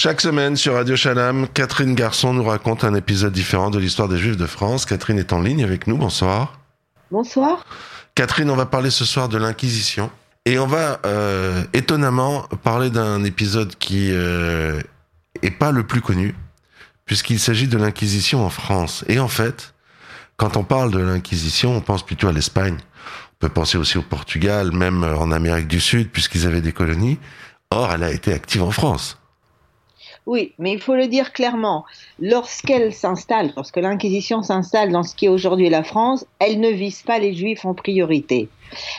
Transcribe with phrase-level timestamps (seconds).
[0.00, 4.16] Chaque semaine sur Radio Shalom, Catherine Garçon nous raconte un épisode différent de l'histoire des
[4.16, 4.86] Juifs de France.
[4.86, 5.96] Catherine est en ligne avec nous.
[5.96, 6.60] Bonsoir.
[7.10, 7.66] Bonsoir.
[8.14, 10.08] Catherine, on va parler ce soir de l'Inquisition.
[10.44, 14.80] Et on va euh, étonnamment parler d'un épisode qui euh,
[15.42, 16.36] est pas le plus connu,
[17.04, 19.04] puisqu'il s'agit de l'Inquisition en France.
[19.08, 19.74] Et en fait,
[20.36, 22.76] quand on parle de l'Inquisition, on pense plutôt à l'Espagne.
[23.32, 27.18] On peut penser aussi au Portugal, même en Amérique du Sud, puisqu'ils avaient des colonies.
[27.72, 29.17] Or, elle a été active en France.
[30.28, 31.86] Oui, mais il faut le dire clairement,
[32.20, 37.00] lorsqu'elle s'installe, lorsque l'Inquisition s'installe dans ce qui est aujourd'hui la France, elle ne vise
[37.00, 38.50] pas les Juifs en priorité.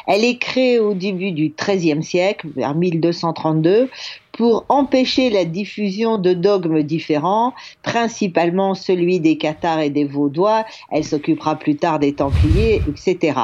[0.07, 3.91] Elle est créée au début du XIIIe siècle, vers 1232,
[4.31, 7.53] pour empêcher la diffusion de dogmes différents,
[7.84, 13.37] principalement celui des cathares et des vaudois, elle s'occupera plus tard des templiers, etc.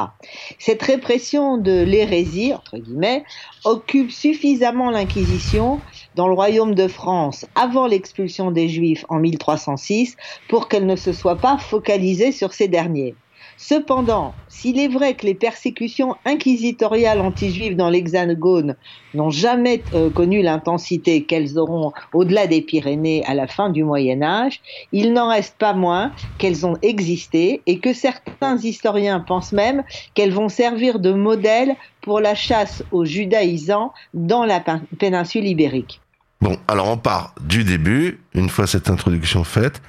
[0.58, 3.26] Cette répression de l'hérésie, entre guillemets,
[3.66, 5.82] occupe suffisamment l'Inquisition
[6.16, 10.16] dans le royaume de France avant l'expulsion des Juifs en 1306
[10.48, 13.16] pour qu'elle ne se soit pas focalisée sur ces derniers.
[13.58, 18.76] Cependant, s'il est vrai que les persécutions inquisitoriales anti-juives dans l'Hexagone
[19.14, 24.22] n'ont jamais euh, connu l'intensité qu'elles auront au-delà des Pyrénées à la fin du Moyen
[24.22, 29.84] Âge, il n'en reste pas moins qu'elles ont existé et que certains historiens pensent même
[30.16, 34.62] qu'elles vont servir de modèle pour la chasse aux judaïsants dans la
[35.00, 36.02] péninsule ibérique.
[36.46, 39.82] Bon, alors on part du début, une fois cette introduction faite,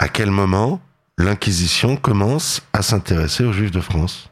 [0.00, 0.80] à quel moment
[1.18, 4.29] l'Inquisition commence à s'intéresser aux Juifs de France?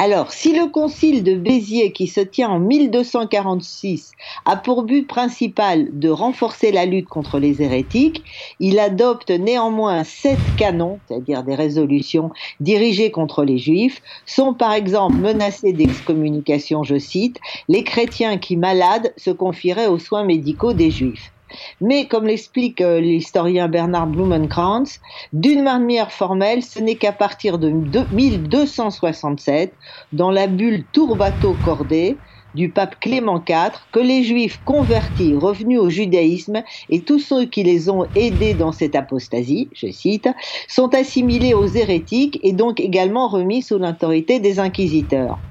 [0.00, 4.10] Alors, si le concile de Béziers, qui se tient en 1246,
[4.44, 8.24] a pour but principal de renforcer la lutte contre les hérétiques,
[8.58, 15.20] il adopte néanmoins sept canons, c'est-à-dire des résolutions dirigées contre les juifs, sont par exemple
[15.20, 21.33] menacés d'excommunication, je cite, les chrétiens qui malades se confieraient aux soins médicaux des juifs.
[21.80, 25.00] Mais comme l'explique euh, l'historien Bernard Blumenkrantz,
[25.32, 27.70] d'une manière formelle, ce n'est qu'à partir de
[28.10, 29.76] 1267,
[30.12, 32.20] dans la bulle Tourbato Cordée,
[32.54, 37.62] du pape Clément IV que les juifs convertis revenus au judaïsme et tous ceux qui
[37.64, 40.28] les ont aidés dans cette apostasie, je cite,
[40.68, 45.42] sont assimilés aux hérétiques et donc également remis sous l'autorité des inquisiteurs.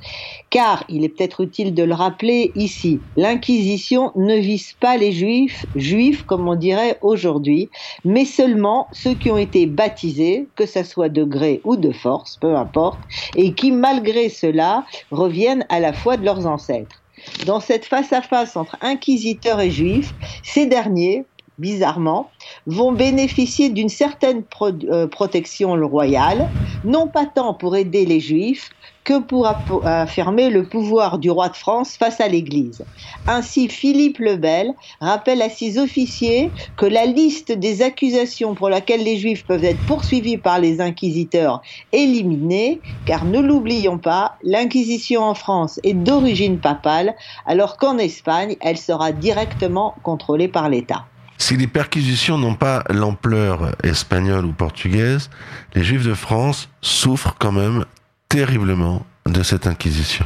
[0.53, 5.65] Car, il est peut-être utile de le rappeler ici, l'Inquisition ne vise pas les juifs,
[5.73, 7.71] juifs comme on dirait aujourd'hui,
[8.05, 12.37] mais seulement ceux qui ont été baptisés, que ce soit de gré ou de force,
[12.37, 13.01] peu importe,
[13.33, 17.01] et qui malgré cela reviennent à la foi de leurs ancêtres.
[17.47, 20.13] Dans cette face-à-face entre inquisiteurs et juifs,
[20.43, 21.25] ces derniers,
[21.57, 22.29] bizarrement,
[22.65, 26.49] vont bénéficier d'une certaine euh, protection royale,
[26.83, 28.69] non pas tant pour aider les juifs
[29.03, 29.47] que pour
[29.85, 32.85] affirmer le pouvoir du roi de France face à l'Église.
[33.27, 39.03] Ainsi, Philippe le Bel rappelle à ses officiers que la liste des accusations pour laquelle
[39.03, 41.61] les Juifs peuvent être poursuivis par les inquisiteurs
[41.91, 47.15] est éliminée, car ne l'oublions pas, l'Inquisition en France est d'origine papale,
[47.45, 51.07] alors qu'en Espagne, elle sera directement contrôlée par l'État.
[51.37, 55.29] Si les perquisitions n'ont pas l'ampleur espagnole ou portugaise,
[55.73, 57.85] les Juifs de France souffrent quand même
[58.29, 60.25] terriblement de cette inquisition.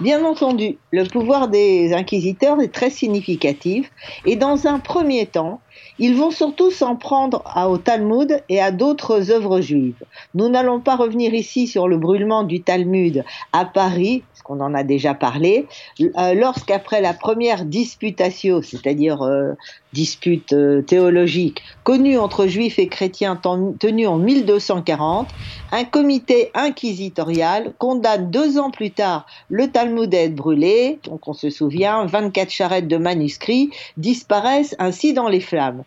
[0.00, 3.90] Bien entendu, le pouvoir des inquisiteurs est très significatif
[4.24, 5.60] et dans un premier temps,
[5.98, 10.02] ils vont surtout s'en prendre au Talmud et à d'autres œuvres juives.
[10.34, 14.74] Nous n'allons pas revenir ici sur le brûlement du Talmud à Paris, parce qu'on en
[14.74, 15.66] a déjà parlé,
[16.00, 19.52] euh, lorsqu'après la première disputatio, c'est-à-dire euh,
[19.92, 23.40] dispute euh, théologique connue entre juifs et chrétiens
[23.78, 25.28] tenue en 1240,
[25.72, 31.32] un comité inquisitorial condamne deux ans plus tard le Talmud à être brûlé, donc on
[31.32, 35.63] se souvient, 24 charrettes de manuscrits disparaissent ainsi dans les flammes.
[35.64, 35.84] femme.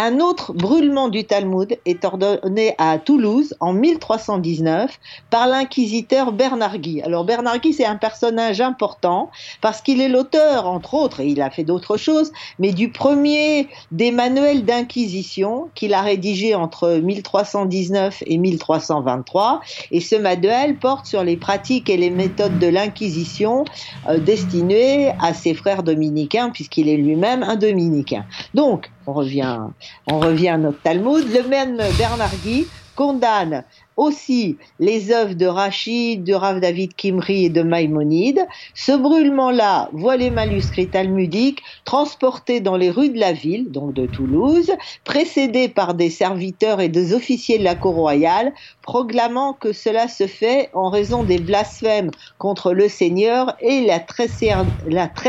[0.00, 4.96] Un autre brûlement du Talmud est ordonné à Toulouse en 1319
[5.28, 7.02] par l'inquisiteur Bernard Guy.
[7.02, 9.28] Alors Bernard Guy, c'est un personnage important
[9.60, 13.66] parce qu'il est l'auteur, entre autres, et il a fait d'autres choses, mais du premier
[13.90, 19.62] des manuels d'inquisition qu'il a rédigé entre 1319 et 1323.
[19.90, 23.64] Et ce manuel porte sur les pratiques et les méthodes de l'inquisition
[24.08, 28.24] euh, destinées à ses frères dominicains, puisqu'il est lui-même un dominicain.
[28.54, 29.58] Donc, on revient,
[30.06, 31.26] on revient à notre Talmud.
[31.32, 32.66] Le même Bernard Guy
[32.98, 33.62] condamne
[33.96, 38.44] aussi les œuvres de Rachid, de Rav David Kimri et de Maïmonide.
[38.74, 44.06] Ce brûlement-là voit les manuscrits talmudiques transportés dans les rues de la ville, donc de
[44.06, 44.72] Toulouse,
[45.04, 48.52] précédés par des serviteurs et des officiers de la cour royale,
[48.82, 54.26] proclamant que cela se fait en raison des blasphèmes contre le Seigneur et la très,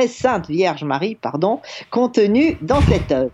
[0.08, 1.60] sainte Vierge Marie, pardon,
[1.92, 3.32] contenue dans cette œuvre.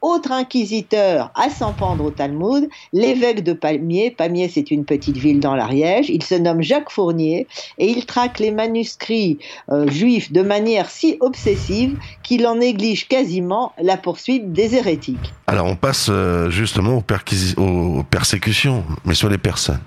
[0.00, 4.10] Autre inquisiteur à s'en pendre au Talmud, l'évêque de Pamiers.
[4.10, 6.10] Pamiers, c'est une petite ville dans l'Ariège.
[6.10, 7.46] Il se nomme Jacques Fournier
[7.78, 9.38] et il traque les manuscrits
[9.70, 15.32] euh, juifs de manière si obsessive qu'il en néglige quasiment la poursuite des hérétiques.
[15.46, 19.80] Alors on passe euh, justement aux persécutions, mais sur les personnes.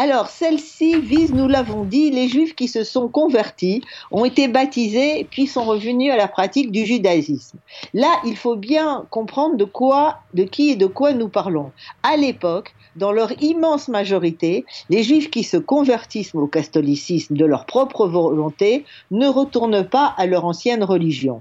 [0.00, 5.26] Alors, celle-ci vise, nous l'avons dit, les juifs qui se sont convertis, ont été baptisés,
[5.28, 7.58] puis sont revenus à la pratique du judaïsme.
[7.94, 11.72] Là, il faut bien comprendre de quoi, de qui et de quoi nous parlons.
[12.04, 17.64] À l'époque, dans leur immense majorité, les juifs qui se convertissent au catholicisme de leur
[17.64, 21.40] propre volonté ne retournent pas à leur ancienne religion.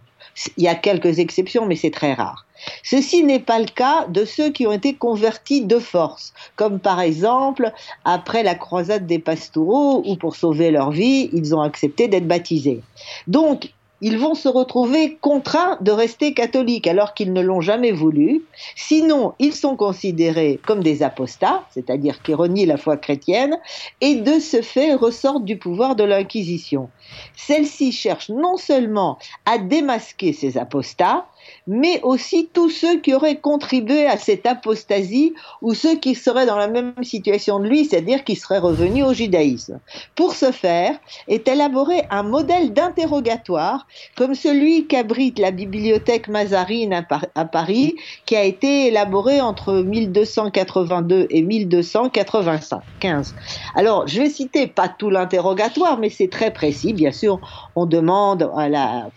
[0.58, 2.46] Il y a quelques exceptions, mais c'est très rare.
[2.84, 7.00] Ceci n'est pas le cas de ceux qui ont été convertis de force, comme par
[7.02, 7.72] exemple
[8.06, 12.82] après la croisade des Pastoureaux, où pour sauver leur vie, ils ont accepté d'être baptisés.
[13.28, 13.72] Donc,
[14.02, 18.44] ils vont se retrouver contraints de rester catholiques alors qu'ils ne l'ont jamais voulu.
[18.76, 23.58] Sinon, ils sont considérés comme des apostats, c'est-à-dire qui renient la foi chrétienne,
[24.02, 26.90] et de ce fait ressortent du pouvoir de l'Inquisition.
[27.36, 31.26] Celle-ci cherche non seulement à démasquer ces apostats,
[31.68, 36.58] mais aussi tous ceux qui auraient contribué à cette apostasie ou ceux qui seraient dans
[36.58, 39.80] la même situation de lui, c'est-à-dire qui seraient revenus au judaïsme.
[40.16, 40.98] Pour ce faire,
[41.28, 47.06] est élaboré un modèle d'interrogatoire comme celui qu'abrite la bibliothèque Mazarine
[47.36, 47.96] à Paris,
[48.26, 53.36] qui a été élaboré entre 1282 et 1295.
[53.76, 56.94] Alors, je vais citer pas tout l'interrogatoire, mais c'est très précis.
[56.94, 57.40] Bien sûr,
[57.76, 59.10] on demande à la,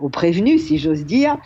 [0.00, 1.36] au prévenu, si j'ose dire,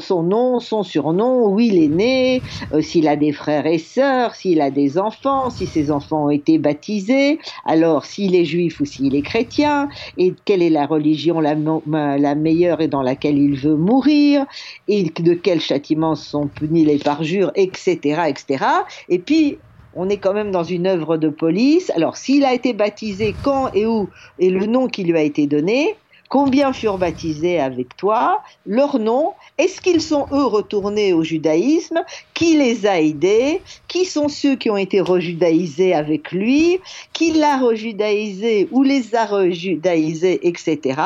[0.00, 2.42] son nom, son surnom, où il est né,
[2.72, 6.30] euh, s'il a des frères et sœurs, s'il a des enfants, si ses enfants ont
[6.30, 11.40] été baptisés, alors s'il est juif ou s'il est chrétien, et quelle est la religion
[11.40, 14.44] la, la, meilleure et dans laquelle il veut mourir,
[14.88, 18.64] et de quels châtiments sont punis les parjures, etc., etc.
[19.08, 19.58] Et puis,
[19.92, 21.90] on est quand même dans une œuvre de police.
[21.94, 24.10] Alors, s'il a été baptisé quand et où,
[24.40, 25.94] et le nom qui lui a été donné,
[26.34, 32.02] Combien furent baptisés avec toi Leur nom Est-ce qu'ils sont eux retournés au judaïsme
[32.34, 36.80] Qui les a aidés Qui sont ceux qui ont été rejudaïsés avec lui
[37.12, 41.00] Qui l'a rejudaïsé ou les a rejudaïsés, etc.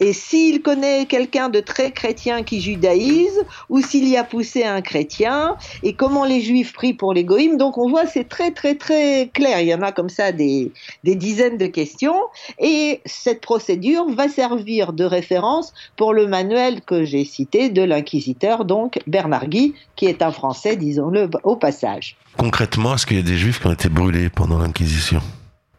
[0.00, 4.80] Et s'il connaît quelqu'un de très chrétien qui judaïse, ou s'il y a poussé un
[4.80, 7.24] chrétien, et comment les juifs prient pour les.
[7.56, 9.60] Donc on voit, c'est très très très clair.
[9.60, 10.72] Il y en a comme ça des,
[11.04, 12.16] des dizaines de questions.
[12.58, 18.64] Et cette procédure va servir de référence pour le manuel que j'ai cité de l'inquisiteur,
[18.64, 22.16] donc Bernard Guy, qui est un Français, disons-le au passage.
[22.36, 25.20] Concrètement, est-ce qu'il y a des juifs qui ont été brûlés pendant l'Inquisition?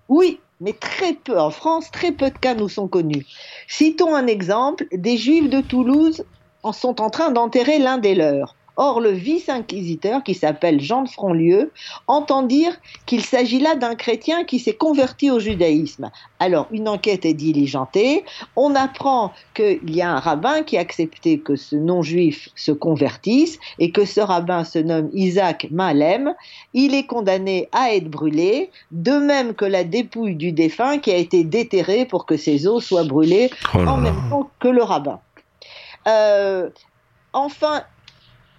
[0.07, 1.37] Oui, mais très peu.
[1.37, 3.25] En France, très peu de cas nous sont connus.
[3.67, 6.23] Citons un exemple, des juifs de Toulouse
[6.63, 8.55] en sont en train d'enterrer l'un des leurs.
[8.77, 11.71] Or, le vice-inquisiteur, qui s'appelle Jean de Frontlieu,
[12.07, 12.73] entend dire
[13.05, 16.09] qu'il s'agit là d'un chrétien qui s'est converti au judaïsme.
[16.39, 18.23] Alors, une enquête est diligentée.
[18.55, 23.59] On apprend qu'il y a un rabbin qui a accepté que ce non-juif se convertisse
[23.77, 26.33] et que ce rabbin se nomme Isaac Malem.
[26.73, 31.17] Il est condamné à être brûlé, de même que la dépouille du défunt qui a
[31.17, 35.19] été déterrée pour que ses os soient brûlés oh en même temps que le rabbin.
[36.07, 36.69] Euh,
[37.33, 37.83] enfin,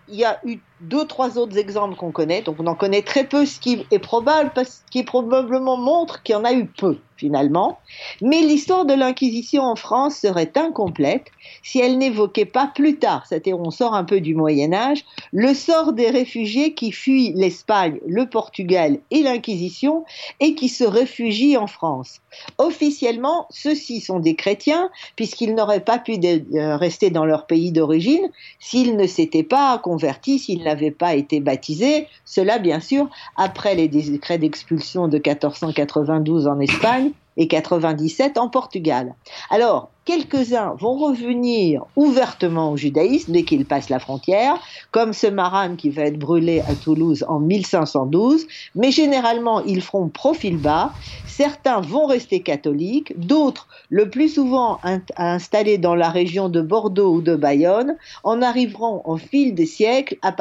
[0.09, 3.25] il y a eu deux, trois autres exemples qu'on connaît, donc on en connaît très
[3.25, 6.67] peu, ce qui est probable, parce, ce qui probablement montre qu'il y en a eu
[6.67, 7.79] peu finalement.
[8.21, 11.27] Mais l'histoire de l'Inquisition en France serait incomplète
[11.63, 15.55] si elle n'évoquait pas plus tard, c'est-à-dire on sort un peu du Moyen Âge, le
[15.55, 20.05] sort des réfugiés qui fuient l'Espagne, le Portugal et l'Inquisition
[20.41, 22.22] et qui se réfugient en France.
[22.59, 28.29] Officiellement, ceux-ci sont des chrétiens puisqu'ils n'auraient pas pu euh, rester dans leur pays d'origine
[28.59, 32.07] s'ils ne s'étaient pas convertis, s'ils n'avaient pas été baptisés.
[32.25, 39.15] Cela, bien sûr, après les décrets d'expulsion de 1492 en Espagne et 97 en Portugal.
[39.51, 44.61] Alors, quelques-uns vont revenir ouvertement au judaïsme dès qu'ils passent la frontière,
[44.91, 50.09] comme ce Maran qui va être brûlé à Toulouse en 1512, mais généralement ils feront
[50.09, 50.93] profil bas.
[51.27, 54.81] Certains vont rester catholiques, d'autres, le plus souvent
[55.17, 60.17] installés dans la région de Bordeaux ou de Bayonne, en arriveront au fil des siècles
[60.23, 60.35] à,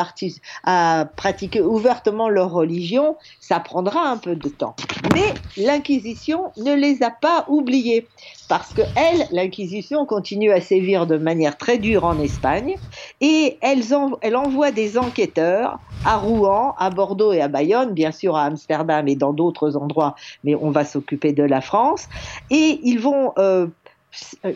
[0.66, 3.16] à pratiquer ouvertement leur religion.
[3.40, 4.76] Ça prendra un peu de temps.
[5.14, 8.10] Mais l'Inquisition ne les a pas oubliés.
[8.48, 12.76] Parce que elle, l'Inquisition continue à sévir de manière très dure en Espagne
[13.22, 13.82] et elle,
[14.22, 19.08] elle envoie des enquêteurs à Rouen, à Bordeaux et à Bayonne, bien sûr à Amsterdam
[19.08, 22.08] et dans d'autres endroits, mais on va s'occuper de la France
[22.50, 23.68] et ils vont euh,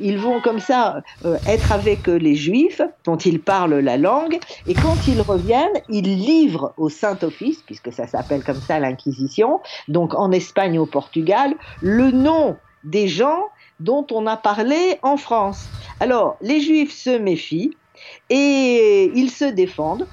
[0.02, 4.78] ils vont comme ça euh, être avec les juifs dont ils parlent la langue et
[4.78, 10.32] quand ils reviennent, ils livrent au Saint-Office, puisque ça s'appelle comme ça l'Inquisition, donc en
[10.32, 13.44] Espagne au Portugal, le nom des gens
[13.80, 15.72] dont on a parlé en France.
[16.00, 17.78] Alors, les juifs se méfient
[18.30, 20.08] et ils se défendent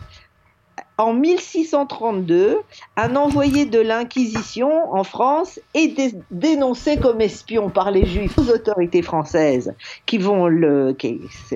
[1.03, 2.59] en 1632,
[2.97, 9.03] un envoyé de l'Inquisition en France est dénoncé comme espion par les Juifs aux autorités
[9.03, 9.75] françaises
[10.07, 10.97] qui vont le,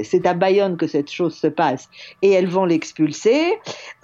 [0.02, 1.88] c'est à Bayonne que cette chose se passe
[2.22, 3.54] et elles vont l'expulser.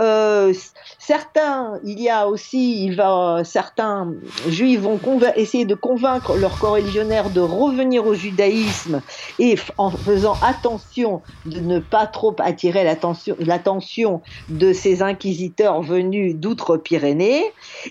[0.00, 0.52] Euh,
[0.98, 4.12] certains, il y a aussi, il va, certains
[4.48, 5.00] Juifs vont
[5.36, 9.02] essayer de convaincre leurs corréligionnaires de revenir au judaïsme
[9.38, 16.36] et en faisant attention de ne pas trop attirer l'attention, de ces inquisiteurs visiteurs venus
[16.36, 17.44] d'outre-Pyrénées.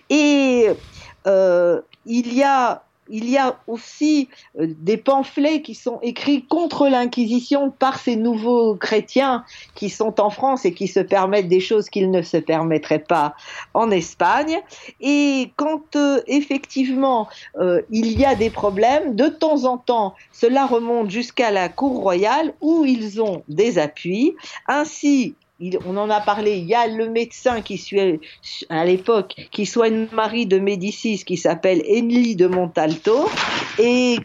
[0.10, 0.68] Et
[1.28, 2.84] euh, il y a
[3.14, 8.76] il y a aussi euh, des pamphlets qui sont écrits contre l'Inquisition par ces nouveaux
[8.76, 9.44] chrétiens
[9.76, 13.36] qui sont en France et qui se permettent des choses qu'ils ne se permettraient pas
[13.74, 14.60] en Espagne.
[15.02, 17.28] Et quand euh, effectivement
[17.90, 22.54] il y a des problèmes, de temps en temps, cela remonte jusqu'à la Cour royale
[22.62, 24.36] où ils ont des appuis.
[24.70, 25.36] Ainsi,
[25.86, 28.20] on en a parlé, il y a le médecin qui suit
[28.70, 33.30] à l'époque, qui soigne Marie de Médicis, qui s'appelle Enli de Montalto,
[33.80, 34.18] et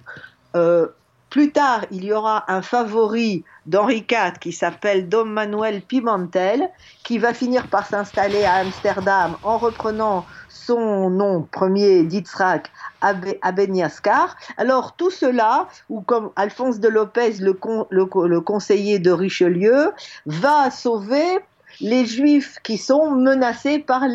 [0.55, 0.87] euh,
[1.31, 6.71] plus tard, il y aura un favori d'Henri IV qui s'appelle Dom Manuel Pimentel,
[7.03, 14.37] qui va finir par s'installer à Amsterdam en reprenant son nom premier d'Itzrak Abeniascar.
[14.57, 17.59] Alors tout cela, ou comme Alphonse de Lopez, le,
[17.91, 19.93] le conseiller de Richelieu,
[20.27, 21.41] va sauver
[21.81, 24.09] les juifs qui sont menacés par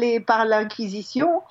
[0.45, 1.41] l'Inquisition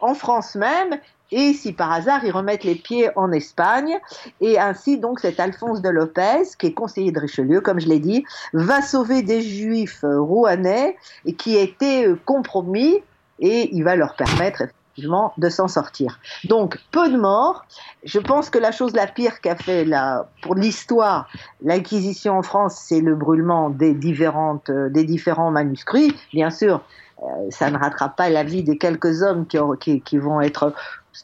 [0.00, 0.98] en France même
[1.32, 3.98] et si par hasard ils remettent les pieds en Espagne,
[4.40, 8.00] et ainsi donc cet Alphonse de Lopez, qui est conseiller de Richelieu, comme je l'ai
[8.00, 13.02] dit, va sauver des juifs rouennais et qui étaient euh, compromis,
[13.38, 16.18] et il va leur permettre effectivement de s'en sortir.
[16.44, 17.64] Donc peu de morts.
[18.04, 21.28] Je pense que la chose la pire qu'a fait la, pour l'histoire
[21.62, 26.14] l'Inquisition en France, c'est le brûlement des différentes euh, des différents manuscrits.
[26.32, 26.82] Bien sûr,
[27.22, 30.72] euh, ça ne rattrape pas la vie des quelques hommes qui, vont être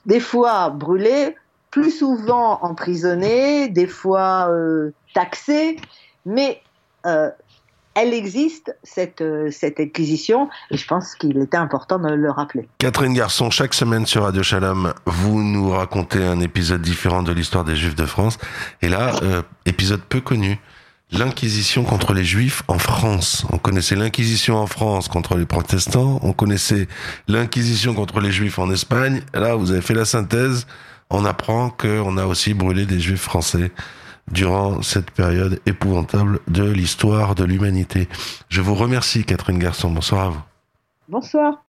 [0.07, 1.37] des fois brûlés,
[1.71, 5.77] plus souvent emprisonnés, des fois euh, taxés,
[6.25, 6.61] mais
[7.07, 7.31] euh,
[7.95, 12.69] elle existe, cette, cette acquisition, et je pense qu'il était important de le rappeler.
[12.79, 17.65] Catherine Garçon, chaque semaine sur Radio Shalom, vous nous racontez un épisode différent de l'histoire
[17.65, 18.39] des Juifs de France.
[18.83, 19.13] Et là,
[19.65, 20.61] épisode peu connu
[21.13, 23.47] l'Inquisition contre les Juifs en France.
[23.53, 26.89] On connaissait l'Inquisition en France contre les protestants, on connaissait
[27.29, 29.23] l'Inquisition contre les Juifs en Espagne.
[29.35, 30.67] Là, vous avez fait la synthèse,
[31.11, 33.71] on apprend qu'on a aussi brûlé des Juifs français
[34.31, 38.09] durant cette période épouvantable de l'histoire de l'humanité.
[38.49, 39.91] Je vous remercie, Catherine Garçon.
[39.91, 40.43] Bonsoir à vous.
[41.09, 41.63] Bonsoir.